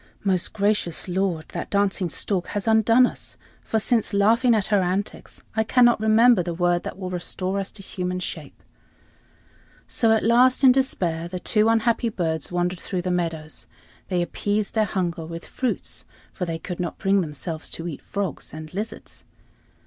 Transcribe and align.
"Most 0.23 0.51
gracious 0.53 1.07
lord, 1.07 1.45
that 1.49 1.69
dancing 1.69 2.09
stork 2.09 2.47
has 2.47 2.67
undone 2.67 3.05
us, 3.05 3.37
for, 3.61 3.77
since 3.77 4.15
laughing 4.15 4.55
at 4.55 4.65
her 4.73 4.81
antics, 4.81 5.43
I 5.55 5.63
cannot 5.63 5.99
remember 6.01 6.41
the 6.41 6.55
word 6.55 6.81
that 6.85 6.97
will 6.97 7.11
restore 7.11 7.59
us 7.59 7.69
to 7.73 7.83
human 7.83 8.19
shape." 8.19 8.63
So 9.87 10.11
at 10.11 10.23
last, 10.23 10.63
in 10.63 10.71
despair, 10.71 11.27
the 11.27 11.39
two 11.39 11.69
unhappy 11.69 12.09
birds 12.09 12.51
wandered 12.51 12.79
through 12.79 13.03
the 13.03 13.11
meadows. 13.11 13.67
They 14.07 14.23
appeased 14.23 14.73
their 14.73 14.85
hunger 14.85 15.23
with 15.23 15.45
fruits, 15.45 16.05
for 16.33 16.45
they 16.45 16.57
could 16.57 16.79
not 16.79 16.97
bring 16.97 17.21
themselves 17.21 17.69
to 17.69 17.87
eat 17.87 18.01
frogs 18.01 18.55
and 18.55 18.73
lizards. 18.73 19.25